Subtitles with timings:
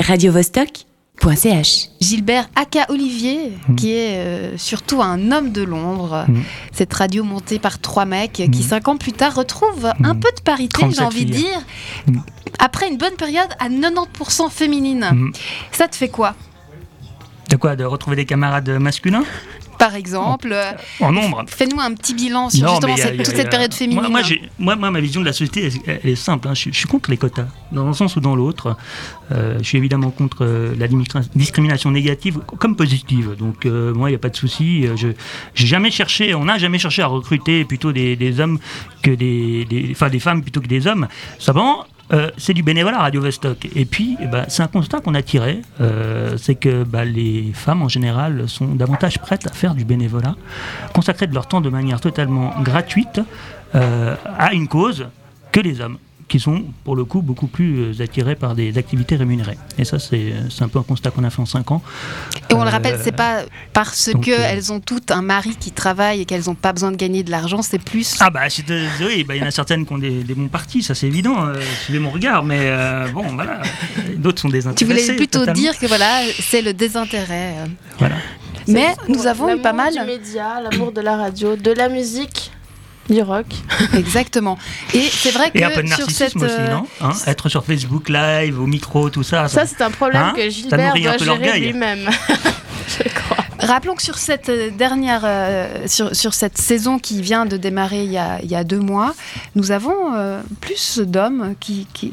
[0.00, 1.88] radiovostok.ch.
[2.00, 3.74] Gilbert Aka Olivier, Mm.
[3.76, 6.24] qui est euh, surtout un homme de Londres.
[6.28, 6.40] Mm.
[6.72, 8.54] Cette radio montée par trois mecs qui, Mm.
[8.62, 11.60] cinq ans plus tard, retrouvent un peu de parité, j'ai 37 envie de dire,
[12.58, 15.32] après une bonne période à 90% féminine.
[15.72, 16.34] Ça te fait quoi?
[17.50, 17.76] De quoi?
[17.76, 19.24] De retrouver des camarades masculins?
[19.80, 23.32] Par exemple, euh, En nombre fais-nous un petit bilan sur Non, justement cette, a- toute
[23.34, 24.02] a- cette période féminine.
[24.58, 26.46] Moi, moi, ma vision de la société, elle, elle est simple.
[26.48, 26.54] hein.
[26.54, 28.76] Je, suis- je suis contre les quotas, dans un sens ou dans l'autre.
[29.32, 30.86] Euh, je suis évidemment contre euh, la
[31.34, 33.34] discrimination négative comme positive.
[33.38, 34.86] Donc, euh, moi, il n'y a pas de souci.
[34.96, 35.08] Je
[35.54, 38.58] j'ai jamais cherché, on n'a jamais cherché à recruter plutôt des, des hommes
[39.02, 41.08] que des, des, enfin, des femmes plutôt que des hommes.
[41.38, 41.86] Simplement.
[42.12, 43.68] Euh, c'est du bénévolat Radio Vostok.
[43.74, 47.52] Et puis, eh ben, c'est un constat qu'on a tiré, euh, c'est que bah, les
[47.54, 50.34] femmes en général sont davantage prêtes à faire du bénévolat,
[50.92, 53.20] consacrer de leur temps de manière totalement gratuite
[53.74, 55.06] euh, à une cause
[55.52, 55.98] que les hommes,
[56.30, 59.58] qui sont pour le coup beaucoup plus euh, attirés par des activités rémunérées.
[59.78, 61.82] Et ça, c'est c'est un peu un constat qu'on a fait en 5 ans.
[62.50, 63.42] Et on le Euh, rappelle, c'est pas
[63.74, 66.72] parce donc, que euh, elles ont toutes un mari qui travaille et qu'elles n'ont pas
[66.72, 68.16] besoin de gagner de l'argent, c'est plus.
[68.20, 70.48] Ah bah, euh, oui, bah, il y en a certaines qui ont des, des bons
[70.48, 73.60] partis, ça c'est évident, euh, suivez mon regard, mais euh, bon, voilà,
[74.16, 75.02] d'autres sont tu désintéressés.
[75.02, 75.60] voulais plutôt totalement.
[75.60, 77.54] dire que voilà, c'est le désintérêt.
[77.58, 77.66] euh.
[77.98, 78.16] Voilà.
[78.68, 79.92] Mais nous avons eu l'amour pas mal.
[79.92, 82.52] du média, l'amour de la radio, de la musique,
[83.10, 83.46] du rock.
[83.94, 84.58] Exactement.
[84.94, 86.50] Et c'est vrai que Et un peu de sur narcissisme cette.
[86.50, 89.48] aussi, euh, non Hein Être sur Facebook Live, au micro, tout ça.
[89.48, 92.08] Ça, c'est un problème Hein que Gilbert doit gérer lui-même.
[92.88, 93.36] Je crois.
[93.60, 98.04] Rappelons que sur cette euh, dernière, euh, sur, sur cette saison qui vient de démarrer
[98.04, 99.14] il y a, il y a deux mois,
[99.54, 102.10] nous avons euh, plus d'hommes qui, qui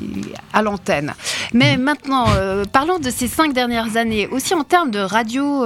[0.51, 1.13] à l'antenne.
[1.53, 5.65] Mais maintenant, euh, parlons de ces cinq dernières années, aussi en termes de radio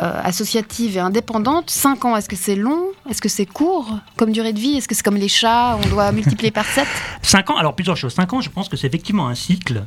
[0.00, 1.68] euh, associative et indépendante.
[1.68, 2.86] Cinq ans, est-ce que c'est long?
[3.10, 3.98] Est-ce que c'est court?
[4.16, 5.78] Comme durée de vie Est-ce que c'est comme les chats?
[5.84, 6.88] On doit multiplier par sept?
[7.22, 8.14] 5 ans, alors plusieurs choses.
[8.14, 9.84] 5 ans, je pense que c'est effectivement un cycle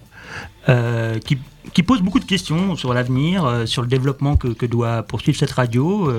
[0.69, 1.37] euh, qui,
[1.73, 5.51] qui pose beaucoup de questions sur l'avenir, euh, sur le développement que, doit poursuivre cette
[5.51, 6.11] radio.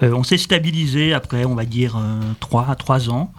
[0.00, 1.98] On s'est stabilisé après, on va dire,
[2.40, 3.32] 3 à 3 ans.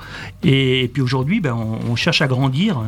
[0.44, 2.81] Et, puis aujourd'hui, ben, on cherche à grandir.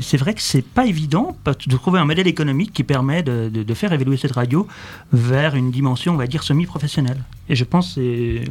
[0.00, 3.92] C'est vrai que c'est pas évident de trouver un modèle économique qui permet de, faire
[3.92, 4.66] évoluer cette radio
[5.12, 7.22] vers une dimension, on va dire, semi-professionnelle.
[7.48, 8.44] Et je pense que euh,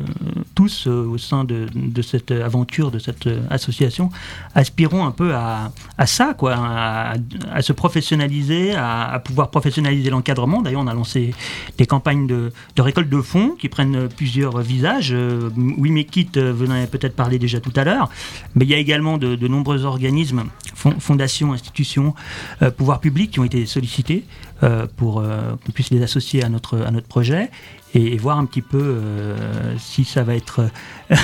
[0.55, 1.67] tous euh, au sein de,
[2.01, 4.09] cette aventure, de cette euh, association,
[4.55, 5.71] aspirons un peu à,
[6.05, 10.61] ça, quoi, à, se professionnaliser, à, pouvoir professionnaliser l'encadrement.
[10.61, 11.33] D'ailleurs, on a lancé
[11.77, 15.15] des campagnes de, récolte de fonds qui prennent plusieurs visages.
[15.55, 18.09] Oui, mais quitte, avez peut-être parlé déjà tout à l'heure,
[18.55, 20.43] mais il y a également de, nombreux organismes,
[20.75, 22.13] fon- fondations, institutions,
[22.61, 24.23] euh, pouvoirs publics qui ont été sollicités
[24.61, 27.49] euh, pour euh, qu'on puisse les associer à notre, à notre projet
[27.95, 28.97] et, voir un petit peu
[29.79, 30.69] si ça va être,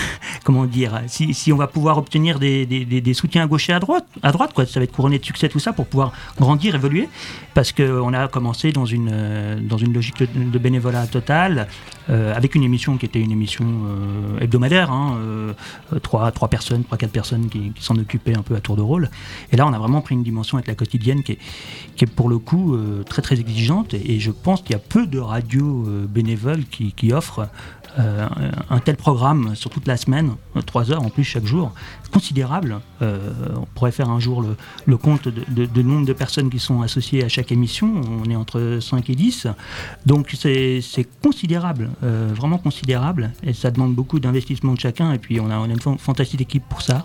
[0.43, 4.31] comment dire, si, on va pouvoir obtenir des, soutiens à gauche et à droite, à
[4.31, 4.65] droite quoi.
[4.65, 7.09] Ça va être couronné de succès tout ça pour pouvoir grandir, évoluer,
[7.53, 9.59] parce qu'on a commencé dans une, euh,
[9.93, 11.67] logique de, bénévolat total,
[12.09, 15.17] euh, avec une émission qui était une émission euh, hebdomadaire, hein,
[16.01, 19.09] trois, trois personnes, trois, quatre personnes qui, s'en occupaient un peu à tour de rôle.
[19.51, 22.37] Et là, on a vraiment pris une dimension avec la quotidienne qui est, pour le
[22.37, 22.77] coup
[23.07, 23.93] très très exigeante.
[23.93, 27.47] Et, et je pense qu'il y a peu de radios bénévoles qui offrent
[27.99, 28.27] euh,
[28.69, 31.71] un, tel programme sur toute la semaine, euh, trois heures en plus chaque jour,
[32.11, 32.79] considérable.
[33.01, 33.19] Euh,
[33.55, 34.43] on pourrait faire un jour
[34.85, 38.01] le, compte de, nombre de personnes qui sont associées à chaque émission.
[38.23, 39.47] On est entre 5 et 10.
[40.05, 43.31] Donc c'est considérable, vraiment considérable.
[43.43, 45.13] Et ça demande beaucoup d'investissement de chacun.
[45.13, 47.03] Et puis on a, on a une fan- fantastique équipe pour ça.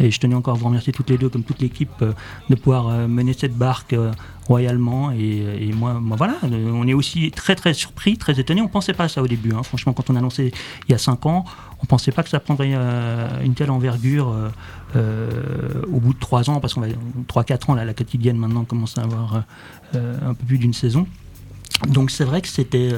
[0.00, 2.04] Et je tenais encore à vous remercier toutes les deux, comme toute l'équipe,
[2.50, 3.94] de pouvoir mener cette barque
[4.46, 5.10] royalement.
[5.12, 8.60] Et, moi, voilà, on est aussi très très surpris, très étonné.
[8.60, 9.52] On pensait pas à ça au début.
[9.54, 9.62] hein.
[9.62, 10.52] Franchement, quand on a lancé
[10.88, 11.44] il y a 5 ans,
[11.82, 14.48] on pensait pas que ça prendrait euh, une telle envergure euh,
[14.96, 16.88] euh, au bout de 3 ans, parce qu'on va
[17.28, 19.44] 3-4 ans, la quotidienne maintenant commence à avoir
[19.94, 21.06] un peu plus d'une saison.
[21.88, 22.92] Donc c'est vrai que c'était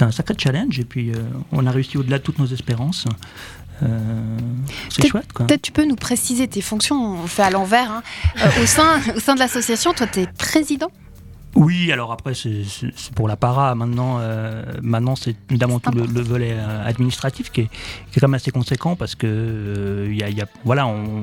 [0.00, 1.12] un sacré challenge et puis
[1.52, 3.06] on a réussi au-delà de toutes nos espérances.
[3.82, 3.88] Euh,
[4.88, 5.26] c'est chouette.
[5.34, 7.90] Peut-être tu peux nous préciser tes fonctions, on fait à l'envers.
[7.90, 8.02] hein.
[8.42, 10.90] Euh, au, sein, au sein de l'association, toi, tu es président?
[11.54, 12.64] Oui, alors après, c'est
[13.14, 13.74] pour la para.
[13.74, 17.64] Maintenant, euh, maintenant c'est évidemment tout le, le volet euh, administratif qui est,
[18.10, 20.86] qui est quand même assez conséquent parce que euh, il y a, y a- voilà,
[20.86, 21.22] on,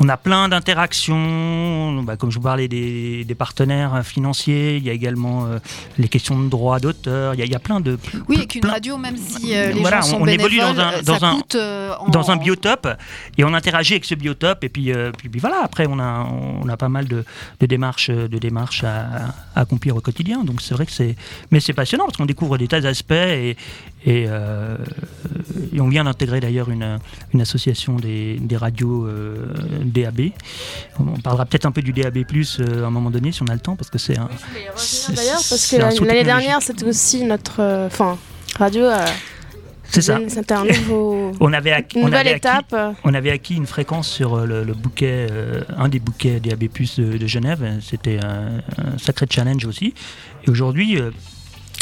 [0.00, 2.02] on a plein d'interactions.
[2.02, 5.58] Bah, comme je vous parlais des, des partenaires financiers, il y a également euh,
[5.98, 7.34] les questions de droit d'auteur.
[7.34, 7.98] Il y, y a plein de
[8.28, 11.02] Oui, et qu'une radio, même si euh, les Voilà, gens sont on évolue dans un-
[11.02, 12.88] dans un- euh, en- dans un biotope
[13.38, 16.26] et on interagit avec ce biotope et puis, euh, puis, puis voilà après on a
[16.62, 17.24] on a pas mal de,
[17.60, 20.44] de démarches de démarches à, à accomplir au quotidien.
[20.44, 21.16] Donc c'est vrai que c'est,
[21.50, 23.56] mais c'est passionnant parce qu'on découvre des tas d'aspects et,
[24.04, 24.76] et, euh,
[25.72, 26.98] et on vient d'intégrer d'ailleurs une,
[27.34, 29.46] une association des, des radios euh,
[29.84, 30.30] DAB.
[31.00, 32.18] On parlera peut-être un peu du DAB+
[32.60, 34.28] euh, à un moment donné si on a le temps parce que c'est un.
[34.76, 37.86] c'est- D'ailleurs, parce que l'année dernière, c'était aussi notre.
[37.86, 38.18] Enfin,
[38.58, 38.84] radio.
[39.90, 40.18] C'est ça.
[40.28, 41.32] C'était un nouveau.
[41.40, 42.74] On avait, acquis- Une on avait étape.
[43.04, 46.64] On avait acquis une fréquence sur euh, le, le bouquet, euh, un des bouquets DAB+
[46.98, 47.64] de, de Genève.
[47.80, 49.94] C'était un, un sacré challenge aussi.
[50.46, 51.10] Et aujourd'hui, euh,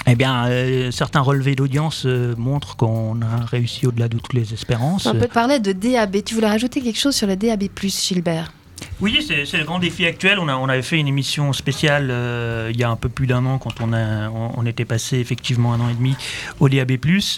[0.06, 4.52] eh bien, euh, certains relevés d'audience euh, montrent qu'on a réussi au-delà de toutes les
[4.52, 5.06] espérances.
[5.06, 6.22] Un peu Tu parlais de DAB.
[6.24, 8.52] Tu voulais rajouter quelque chose sur le DAB+, Gilbert?
[9.00, 10.38] Oui, c'est le grand défi actuel.
[10.38, 13.44] On, a, avait fait une émission spéciale euh, il y a un peu plus d'un
[13.44, 16.16] an quand on, était passé effectivement un an et demi
[16.60, 16.92] au DAB+.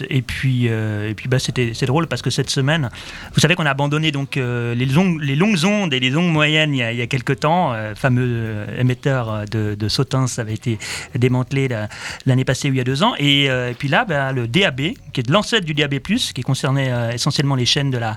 [0.09, 2.89] Et puis, euh, puis bah, c'était drôle parce que cette semaine,
[3.33, 6.95] vous savez qu'on a abandonné donc, euh, les, longues, ondes et les ondes moyennes il
[6.95, 7.73] y a, quelques temps.
[7.95, 10.77] Fameux émetteur de, de Sautins avait été
[11.15, 11.89] démantelé la-
[12.25, 13.13] l'année passée ou il y a deux ans.
[13.19, 17.65] Et, puis là, bah, le DAB, qui est l'ancêtre du DAB+, qui concernait essentiellement les
[17.65, 18.15] chaînes de la,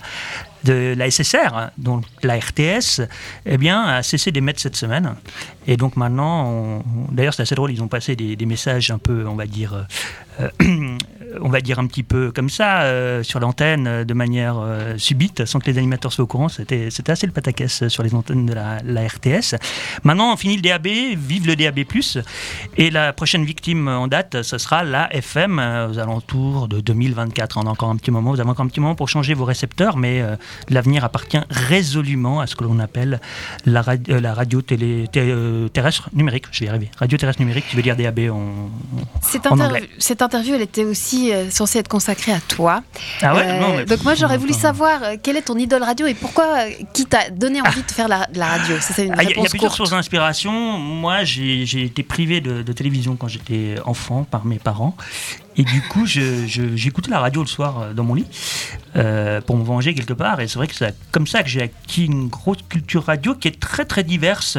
[0.65, 3.03] de la SSR, donc la RTS,
[3.47, 5.15] eh bien, a cessé d'émettre cette semaine.
[5.67, 9.27] Et donc maintenant, d'ailleurs, c'est assez drôle, ils ont passé des, des messages un peu,
[9.27, 9.87] on va dire,
[10.41, 10.49] euh,
[11.41, 14.97] on va dire un petit peu comme ça, euh, sur l'antenne, euh, de manière euh,
[14.99, 16.49] subite, sans que les animateurs soient au courant.
[16.49, 19.55] C'était assez le pataquès sur les antennes de la, la RTS.
[20.05, 20.87] Maintenant, on finit le DAB,
[21.17, 21.81] vive le DAB+.
[22.77, 27.57] Et la prochaine victime en date, ce sera la FM, aux alentours de 2024.
[27.59, 29.45] On a encore un petit moment, vous avez encore un petit moment pour changer vos
[29.45, 30.37] récepteurs, mais euh,
[30.69, 33.21] l'avenir appartient résolument à ce que l'on appelle
[33.67, 35.07] la, rad- la radio télé,
[35.73, 36.47] terrestre numérique.
[36.53, 36.91] Je vais y arriver.
[36.99, 38.71] Radio terrestre numérique, qui veut dire DAB en,
[39.23, 39.89] cette, En anglais.
[39.99, 42.83] cette interview, elle était aussi euh, censée être consacrée à toi.
[43.23, 45.83] Ah ouais Euh, Non, mais- donc moi, j'aurais voulu savoir euh, quelle est ton idole
[45.83, 46.47] radio et pourquoi,
[46.95, 48.77] qui t'a donné envie de faire la, de la radio?
[48.81, 49.77] C'est une Ah, Il y a- il y, a réponse plusieurs courte.
[49.77, 50.53] sources d'inspiration.
[50.79, 54.97] Moi, j'ai j'ai été privé de, de télévision quand j'étais enfant par mes parents.
[55.57, 58.27] Et du coup, j'écoutais la radio le soir euh, dans mon lit
[58.97, 60.41] euh, pour me venger quelque part.
[60.41, 63.49] Et c'est vrai que c'est comme ça que j'ai acquis une grosse culture radio qui
[63.49, 64.59] est très très diverse.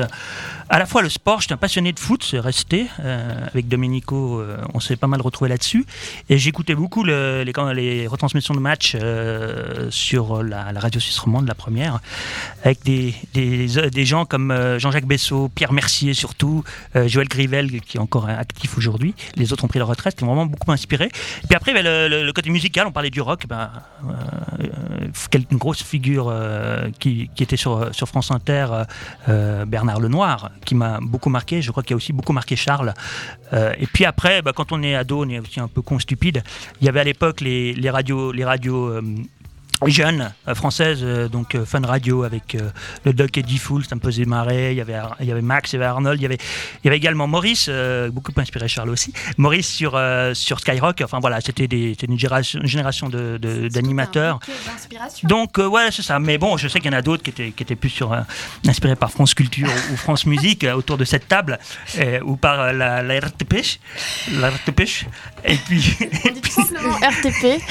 [0.70, 2.88] À la fois le sport, j'étais un passionné de foot, c'est resté.
[3.00, 4.42] Euh, avec Domenico,
[4.74, 5.86] on s'est pas mal retrouvé là-dessus.
[6.30, 8.96] Et j'écoutais beaucoup le- les, les retransmissions de matchs
[9.90, 12.00] sur la, radio suisse romande, la première,
[12.64, 16.64] avec des, des, des gens comme Jean-Jacques Bessot, Pierre Mercier surtout,
[17.06, 19.14] Joël Grivel qui est encore actif aujourd'hui.
[19.36, 20.81] Les autres ont pris leur retraite, qui m'ont vraiment beaucoup inspiré.
[20.86, 23.46] Et puis après, ben, le, côté musical, on parlait du rock.
[23.48, 23.72] Ben,
[24.04, 24.42] euh,
[25.12, 28.68] euh, une grosse figure euh, qui, était sur, France Inter,
[29.30, 31.62] euh, Bernard Lenoir, qui m'a beaucoup marqué.
[31.62, 32.94] Je crois qu'il a aussi beaucoup marqué Charles.
[33.54, 36.44] Et puis après, ben, quand on est ado, on est aussi un peu con stupide.
[36.80, 39.02] Il y avait à l'époque les radios, les radios
[39.88, 42.70] jeunes euh, françaises, euh, donc euh, Fun Radio avec euh,
[43.06, 44.72] le Doc Eddie Fool, ça me faisait marrer.
[44.72, 46.38] Il y avait, il y avait Max, il y avait Arnold, il y avait,
[46.84, 49.14] il y avait également Maurice, euh, beaucoup inspiré Charles aussi.
[49.38, 51.02] Maurice sur, euh, sur Skyrock.
[51.04, 54.40] Enfin voilà, c'était une génération, une génération de- de- d'animateurs.
[55.24, 56.20] Donc ouais, c'est ça.
[56.20, 58.16] Mais bon, je sais qu'il y en a d'autres qui étaient, qui étaient plus sur,
[58.68, 61.58] inspirés par France Culture ou, ou France Musique autour de cette table,
[62.24, 63.56] ou par la, la RTP.
[64.34, 64.82] La RTP.
[65.46, 67.62] Et puis, On dit tout simplement RTP.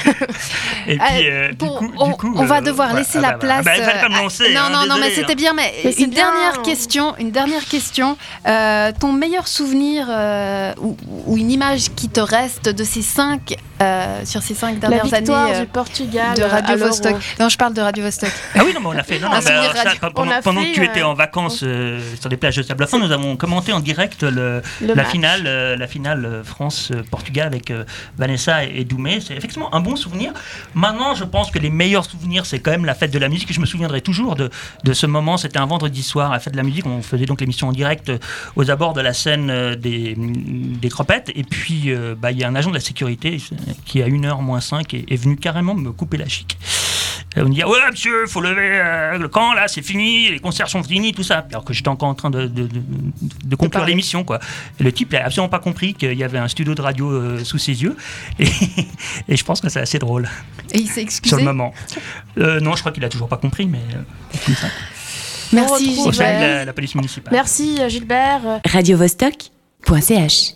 [0.87, 3.31] et puis du bon, coup, on, du coup, on va euh, devoir laisser Ah la
[3.31, 3.65] bah, place.
[3.65, 3.71] bah,
[4.01, 4.53] pas me euh, lancer.
[4.53, 5.35] non, hein, non, non, mais c'était hein.
[5.35, 5.53] bien.
[5.53, 8.17] Mais, une dernière question, une dernière question.
[8.47, 13.55] Euh, ton meilleur souvenir euh, ou, ou une image qui te reste de ces cinq
[13.81, 16.77] euh, sur ces cinq La dernières victoire années euh, du Portugal de Radio.
[16.77, 17.15] Vostok.
[17.39, 18.31] Non, je parle de Radio Vostok.
[18.55, 19.19] Ah oui, non, mais on l'a fait.
[19.19, 20.41] Non, Un non, souvenir alors, ça, radio.
[20.43, 23.11] pendant que tu étais euh, en vacances euh, sur des plages de sable fin, nous
[23.11, 27.83] avons commenté en direct le, Le la finale, euh, la finale euh, France-Portugal avec euh,
[28.17, 29.19] Vanessa et, et Doumé.
[29.21, 30.31] C'est effectivement un bon souvenir.
[30.73, 33.49] Maintenant, je pense que les meilleurs souvenirs, c'est quand même la fête de la musique.
[33.51, 34.49] Et je me souviendrai toujours de,
[34.83, 35.37] de ce moment.
[35.37, 36.85] C'était un vendredi soir à la fête de la musique.
[36.85, 38.17] On faisait donc l'émission en direct euh,
[38.55, 41.31] aux abords de la scène euh, des, des Cropettes.
[41.35, 44.07] Et puis, euh, bah, il y a un agent de la sécurité euh, qui, à
[44.07, 46.57] 1h moins 5, est, est venu carrément me couper la chic.
[47.37, 50.39] Et on me dit, ouais, monsieur, faut lever euh, le camp, là, c'est fini, les
[50.39, 51.45] concerts sont finis, tout ça.
[51.49, 52.81] Alors que j'étais encore en train de, de, de-
[53.45, 54.39] de conclure l'émission, quoi.
[54.79, 57.09] Et le type, il a absolument pas compris qu'il y avait un studio de radio
[57.09, 57.95] euh, sous ses yeux.
[58.39, 58.47] Et,
[59.29, 60.27] et je pense que c'est assez drôle
[60.73, 61.35] Et il s'est sur excusé.
[61.37, 61.73] le moment.
[62.37, 64.67] Euh, non, je crois qu'il a toujours pas compris, mais euh, comme ça.
[65.53, 66.39] Merci Gilbert.
[66.41, 67.31] la, la police municipale.
[67.33, 68.41] Merci Gilbert.
[68.65, 70.53] radiovostok.ch